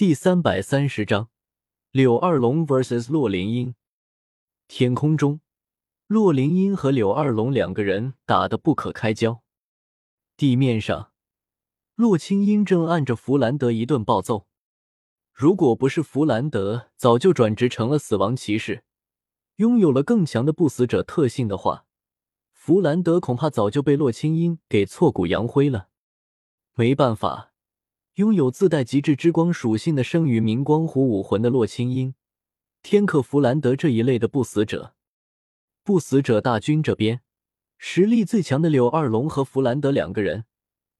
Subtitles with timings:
[0.00, 1.28] 第三百三十章，
[1.90, 3.74] 柳二龙 vs 洛林英。
[4.66, 5.42] 天空中，
[6.06, 9.42] 洛灵英和柳二龙两个人打得不可开交。
[10.38, 11.12] 地面上，
[11.96, 14.46] 洛清英正按着弗兰德一顿暴揍。
[15.34, 18.82] 如果不是弗兰德早就转职成了死亡骑士，
[19.56, 21.84] 拥有了更强的不死者特性的话，
[22.54, 25.88] 弗兰德恐怕早就被洛清英给挫骨扬灰了。
[26.72, 27.49] 没办法。
[28.20, 32.14] 拥有自带极致之光属性的圣域明光虎武魂的洛清音，
[32.82, 34.94] 天克弗兰德这一类的不死者，
[35.82, 37.22] 不死者大军这边
[37.78, 40.44] 实力最强的柳二龙和弗兰德两个人，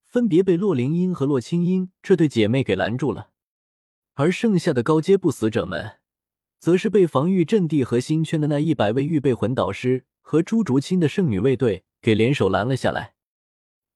[0.07, 3.29] 分别被洛灵音和洛清音这对姐妹给拦住了，
[4.15, 5.99] 而剩下的高阶不死者们，
[6.59, 13.17] 则是被防御阵地核心圈的那一百位预备魂导师和朱竹清的圣女卫队给联手拦了下来。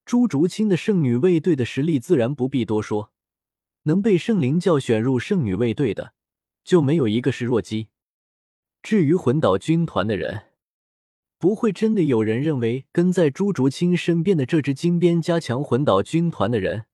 [0.05, 3.13] 朱竹清的圣女卫队的实力自然不必多说。
[3.87, 6.13] 能被圣灵教选入圣女卫队的，
[6.63, 7.89] 就没有一个是弱鸡。
[8.81, 10.47] 至于魂岛军团的人，
[11.37, 16.85] 不会真的有人认为跟在朱竹清身边的这支金边加强魂岛军团的人，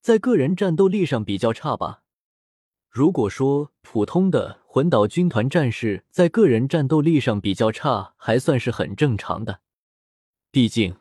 [0.00, 2.02] 在个人战斗力上比较差吧？
[2.90, 9.60] 如果说普通的魂岛军团战士在个人战斗力上比较差，还算是很正常的。
[10.50, 10.96] 毕竟，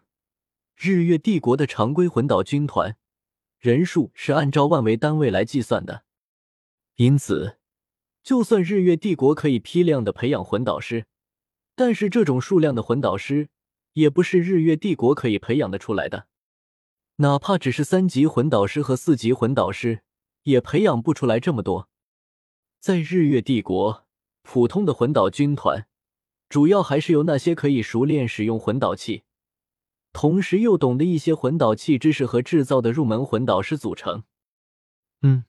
[0.75, 2.97] 日月帝国的常规魂岛军团。
[3.65, 6.03] 人数是按照万为单位来计算的，
[6.97, 7.57] 因此，
[8.21, 11.07] 就算日月帝国可以批量的培养魂导师，
[11.75, 13.49] 但是这种数量的魂导师
[13.93, 16.27] 也不是日月帝国可以培养的出来的。
[17.15, 20.03] 哪怕只是三级魂导师和四级魂导师，
[20.43, 21.89] 也培养不出来这么多。
[22.79, 24.05] 在日月帝国，
[24.43, 25.87] 普通的魂导军团
[26.47, 29.23] 主要还是由那些可以熟练使用魂导器。
[30.15, 34.23] 同时又懂得一些魂导器知识和制造的入门魂导师组成，
[35.21, 35.43] 嗯，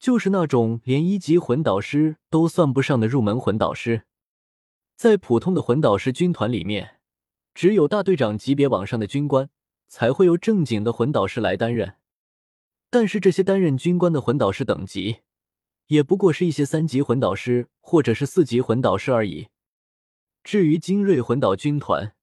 [0.00, 4.02] 就是那种连一级魂导师都算不上的入门魂导师。
[4.96, 6.96] 在普通的魂导师军团里面，
[7.54, 9.48] 只有大队长级别往上的军官
[9.86, 11.94] 才会由正经的魂导师来担任。
[12.90, 15.18] 但是这些担任军官的魂导师等级，
[15.86, 19.46] 也不过是一些三级魂导师或者是四级魂导师而已。
[20.42, 22.13] 至于精锐魂导军团，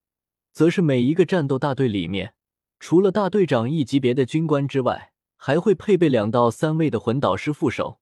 [0.52, 2.34] 则是每一个战斗大队里面，
[2.80, 8.00] 除了大队长一级别的军官之外，还会配备两到三位的魂导师副手。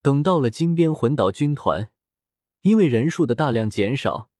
[0.00, 1.90] 等到了金边魂导军团，
[2.62, 4.30] 因为人数的大量减少，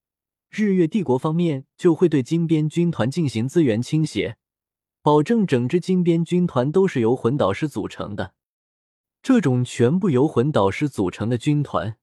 [0.48, 4.36] 日月帝国方面就会对金边军团进行资源倾斜，
[5.02, 8.34] 保证整支金边军团都是由魂导师组成的。
[9.20, 11.96] 这种全部由魂导师组成的军团，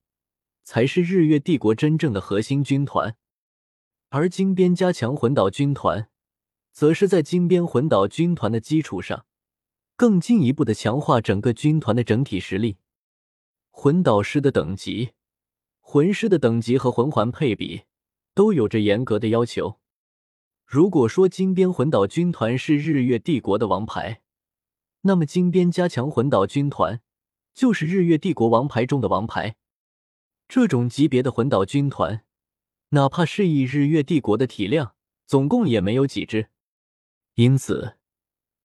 [0.64, 3.16] 才是日月帝国真正的核心军团。
[4.16, 6.08] 而金边加强魂岛军团，
[6.72, 9.26] 则是在金边魂岛军团的基础上，
[9.96, 12.78] 更进一步的强化整个军团的整体实力。
[13.72, 15.14] 魂导师的等级、
[15.80, 17.86] 魂师的等级和魂环配比，
[18.36, 19.80] 都有着严格的要求。
[20.64, 24.22] 如果说金边魂岛军团是日月帝国的王牌，
[25.02, 27.02] 那么金边加强魂岛军团
[27.56, 29.56] 就是日月帝国王牌中的王牌。
[30.48, 32.24] 这种级别的魂岛军团。
[32.94, 34.94] 哪怕是以日月帝国的体量，
[35.26, 36.50] 总共也没有几只。
[37.34, 37.98] 因此，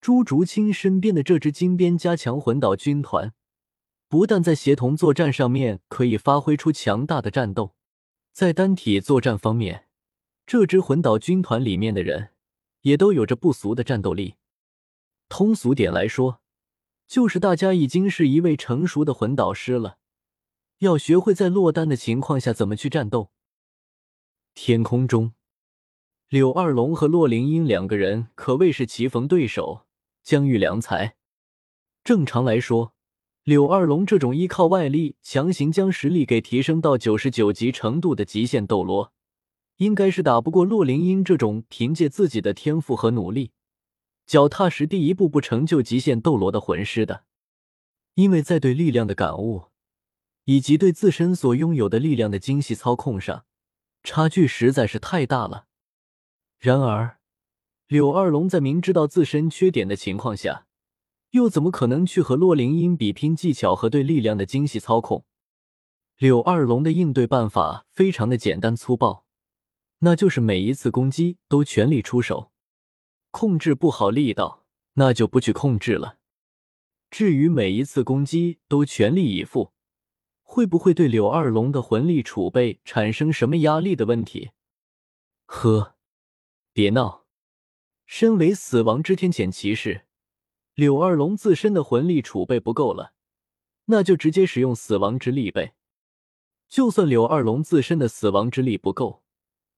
[0.03, 3.33] 朱竹清身边的这支金边加强魂导军团，
[4.06, 7.75] 不但在协同作战上面可以发挥出强大的战斗，
[8.31, 9.87] 在单体作战方面，
[10.47, 12.33] 这支魂导军团里面的人
[12.83, 14.34] 也都有着不俗的战斗力。
[15.31, 16.43] 通俗点来说，
[17.06, 19.97] 就是大家已经是一位成熟的魂导师了，
[20.81, 23.31] 要学会在落单的情况下怎么去战斗。
[24.60, 25.34] 天空中，
[26.28, 29.86] 柳二龙和洛灵英两个人可谓是棋逢对手，
[30.24, 31.14] 将遇良才。
[32.02, 32.92] 正常来说，
[33.44, 39.12] 柳二龙这种依靠外力强行将实力给提升到九十九级程度的极限斗罗，
[39.76, 43.52] 应该是打不过洛灵英这种凭借自己的天赋和努力，
[44.26, 47.22] 脚踏实地一步步成就极限斗罗的魂师的。
[48.16, 49.66] 因为在对力量的感悟，
[50.47, 53.44] 以及对自身所拥有的力量的精细操控上。
[54.10, 55.66] 差距实在是太大了。
[56.59, 57.19] 然而，
[57.89, 60.66] 柳二龙在明知道自身缺点的情况下，
[61.33, 65.27] 又怎么可能去和洛灵英比拼技巧和对力量的精细操控？
[66.16, 69.27] 柳二龙的应对办法非常的简单粗暴，
[69.99, 72.51] 那就是每一次攻击都全力出手，
[73.31, 74.65] 控制不好力道，
[74.95, 76.16] 那就不去控制了。
[77.10, 79.75] 至于每一次攻击都全力以赴。
[80.50, 84.53] 会不会对柳二龙的魂力储备产生什么压力的问题？
[85.45, 85.95] 呵，
[86.72, 87.27] 别闹！
[88.06, 90.06] 身为死亡之天谴骑士，
[90.74, 93.12] 柳二龙自身的魂力储备不够了，
[93.84, 95.74] 那就直接使用死亡之力呗。
[96.66, 99.22] 就算柳二龙自身的死亡之力不够，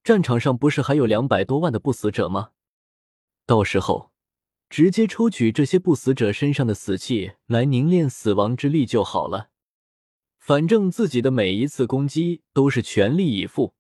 [0.05, 2.53] 战场上不是还有两百多万的不死者吗？
[3.45, 4.13] 到时候
[4.69, 9.51] 直接抽取这些不死者身上的死气来凝练死亡之力就好了。
[10.51, 13.73] 反正自己的每一次攻击都是全力以赴，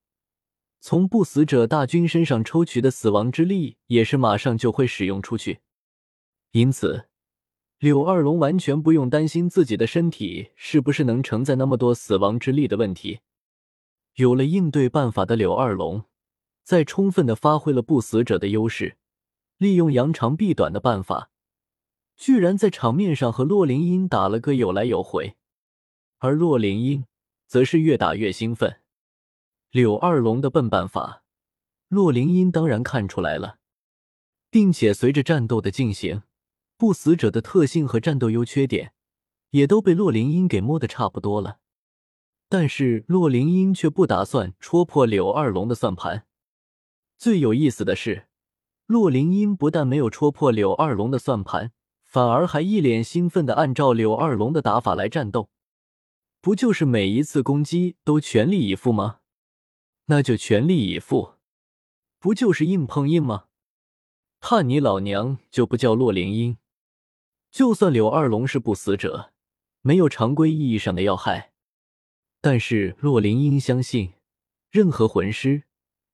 [0.78, 5.62] 从不死者大军身上抽取的死亡之力也是马上就会使用出去，
[6.52, 7.08] 因此。
[7.80, 13.18] 柳二龙完全不用担心自己的身体是不是能承载那么多死亡之力的问题。
[14.14, 16.04] 有了应对办法的柳二龙，
[16.62, 18.96] 在充分的发挥了不死者的优势，
[19.58, 21.32] 利用扬长避短的办法，
[22.16, 25.34] 居然在场面上和洛灵英打了个有来有回。
[26.20, 27.06] 而洛灵英
[27.46, 28.80] 则是越打越兴奋。
[29.70, 31.22] 柳二龙的笨办法，
[31.88, 33.56] 洛灵英当然看出来了，
[34.50, 36.22] 并且随着战斗的进行。
[36.76, 38.92] 不死者的特性和战斗优缺点，
[39.50, 41.58] 也都被洛灵英给摸得差不多了。
[42.50, 46.26] 但是洛灵英却不打算戳破柳二龙的算盘。
[47.16, 48.26] 最有意思的是，
[48.86, 51.72] 洛灵英不但没有戳破柳二龙的算盘，
[52.04, 55.48] 反而还一脸兴奋的按照柳二龙的打法来战斗。
[56.42, 59.20] 不就是每一次攻击都全力以赴吗？
[60.06, 61.34] 那就全力以赴，
[62.18, 63.44] 不就是硬碰硬吗？
[64.40, 66.56] 怕你老娘就不叫洛灵英。
[67.50, 69.32] 就算柳二龙是不死者，
[69.82, 71.52] 没有常规意义上的要害，
[72.40, 74.14] 但是洛灵英相信，
[74.70, 75.64] 任何魂师，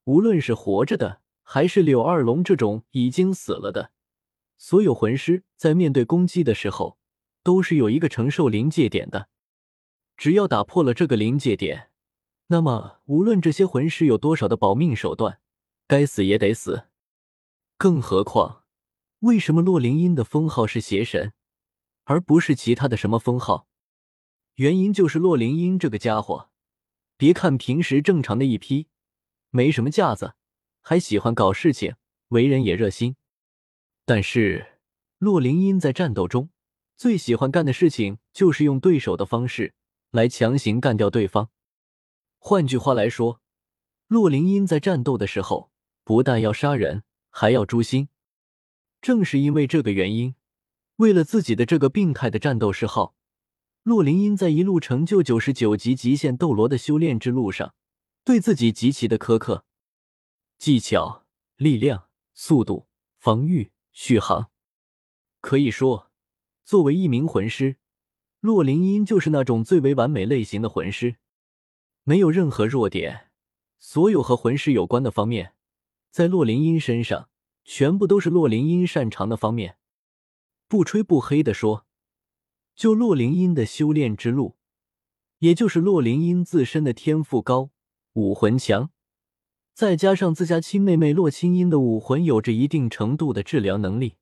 [0.03, 3.91] 无论是活着的，还是柳二龙这种已经死了的，
[4.57, 6.97] 所有魂师在面对攻击的时候，
[7.43, 9.29] 都是有一个承受临界点的。
[10.17, 11.91] 只要打破了这个临界点，
[12.47, 15.39] 那么无论这些魂师有多少的保命手段，
[15.87, 16.87] 该死也得死。
[17.77, 18.63] 更何况。
[19.21, 21.33] 为什么洛灵英的封号是邪神，
[22.03, 23.67] 而不是其他的什么封号？
[24.55, 26.49] 原因就是洛灵英这个家伙，
[27.17, 28.89] 别看平时正常的一批，
[29.49, 30.35] 没什么架子，
[30.81, 31.95] 还喜欢搞事情，
[32.27, 33.15] 为人也热心。
[34.05, 34.79] 但是
[35.17, 36.51] 洛灵英在战斗中
[36.95, 39.73] 最喜欢干的事情，就是用对手的方式
[40.11, 41.49] 来强行干掉对方。
[42.37, 43.41] 换句话来说，
[44.07, 45.71] 洛灵英在战斗的时候，
[46.03, 48.09] 不但要杀人，还要诛心。
[49.01, 50.35] 正是因为这个原因，
[50.97, 53.15] 为了自己的这个病态的战斗嗜好，
[53.83, 57.75] 洛灵英在一路成就九十九级极限斗罗的修炼之路上，
[58.23, 59.65] 对自己极其的苛刻。
[60.57, 61.25] 技巧、
[61.55, 62.87] 力量、速度、
[63.19, 64.49] 防御、续航，
[65.41, 66.11] 可以说，
[66.65, 67.77] 作为一名魂师，
[68.39, 71.15] 洛灵英就是那种最为完美类型的魂师，
[72.03, 73.29] 没有任何弱点。
[73.79, 75.53] 所有和魂师有关的方面，
[76.11, 77.29] 在洛灵英身上。
[77.69, 79.75] 全部都是洛灵英擅长的方面，
[80.69, 81.85] 不吹不黑的说，
[82.73, 84.55] 就洛灵英的修炼之路，
[85.39, 87.71] 也就是洛灵英自身的天赋高，
[88.13, 88.89] 武魂强，
[89.73, 94.15] 再加上自家亲妹妹洛清音的武魂有着一定程度的治疗能力，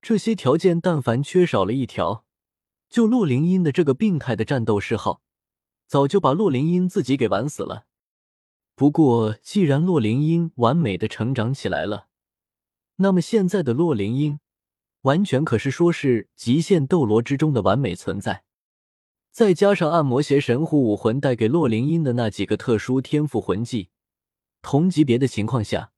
[0.00, 2.24] 这些条件但凡缺少了一条，
[2.92, 5.22] 就洛灵英的这个病态的战斗嗜好，
[5.86, 7.86] 早就把洛灵英自己给玩死了。
[8.74, 12.08] 不过，既然洛灵英完美的成长起来了。
[12.96, 14.40] 那么现在的洛灵英，
[15.02, 18.44] 完全可是说是极限斗罗之中的完美存在。
[19.30, 23.88] 再加上暗魔邪神虎武魂带给洛灵英的那几个特殊天赋魂技，
[24.60, 25.92] 同级别的情况下，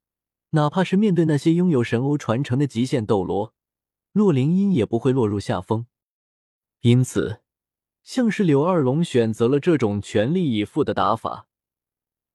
[0.51, 3.53] 哪怕是面对那些拥有神欧传承的极限斗罗，
[4.13, 5.87] 洛灵英也不会落入下风。
[6.85, 7.41] 因此，
[8.03, 11.47] 像是柳二龙选择了这种全力以赴的打法，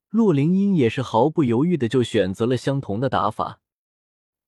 [0.09, 3.61] 洛灵英也是毫不犹豫的就选择了相同的打法。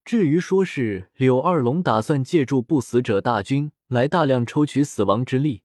[0.05, 5.63] 至于说是柳二龙打算借助不死者大军来大量抽取死亡之力，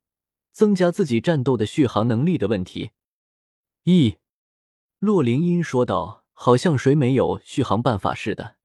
[0.52, 2.92] 增加自己战斗的续航能力的问题，
[3.86, 4.18] 一，
[5.00, 8.57] 洛灵英说道，好像谁没有续航办法似的。